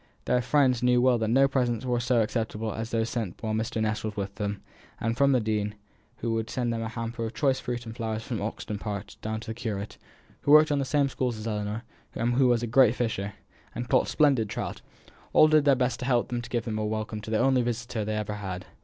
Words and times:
Their 0.25 0.41
friends 0.41 0.81
knew 0.81 0.99
well 0.99 1.19
that 1.19 1.27
no 1.27 1.47
presents 1.47 1.85
were 1.85 1.99
so 1.99 2.23
acceptable 2.23 2.73
as 2.73 2.89
those 2.89 3.07
sent 3.07 3.35
while 3.43 3.53
Mr. 3.53 3.79
Ness 3.79 4.03
was 4.03 4.15
with 4.15 4.33
them; 4.33 4.63
and 4.99 5.15
from 5.15 5.31
the 5.31 5.39
dean, 5.39 5.75
who 6.17 6.33
would 6.33 6.49
send 6.49 6.73
them 6.73 6.81
a 6.81 6.89
hamper 6.89 7.23
of 7.23 7.35
choice 7.35 7.59
fruit 7.59 7.85
and 7.85 7.95
flowers 7.95 8.23
from 8.23 8.41
Oxton 8.41 8.79
Park, 8.79 9.13
down 9.21 9.39
to 9.41 9.51
the 9.51 9.53
curate, 9.53 9.99
who 10.41 10.53
worked 10.53 10.71
in 10.71 10.79
the 10.79 10.85
same 10.85 11.07
schools 11.07 11.37
as 11.37 11.45
Ellinor, 11.45 11.83
and 12.15 12.33
who 12.33 12.47
was 12.47 12.63
a 12.63 12.65
great 12.65 12.95
fisher, 12.95 13.33
and 13.75 13.89
caught 13.89 14.07
splendid 14.07 14.49
trout 14.49 14.81
all 15.33 15.47
did 15.47 15.65
their 15.65 15.75
best 15.75 15.99
to 15.99 16.05
help 16.07 16.29
them 16.29 16.41
to 16.41 16.49
give 16.49 16.67
a 16.67 16.83
welcome 16.83 17.21
to 17.21 17.29
the 17.29 17.37
only 17.37 17.61
visitor 17.61 18.03
they 18.03 18.15
ever 18.17 18.33
had. 18.33 18.65